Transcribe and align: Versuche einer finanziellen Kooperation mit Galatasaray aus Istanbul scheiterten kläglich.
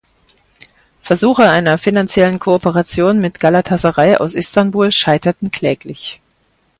Versuche 1.03 1.47
einer 1.51 1.77
finanziellen 1.77 2.39
Kooperation 2.39 3.19
mit 3.19 3.39
Galatasaray 3.39 4.15
aus 4.17 4.33
Istanbul 4.33 4.91
scheiterten 4.91 5.51
kläglich. 5.51 6.19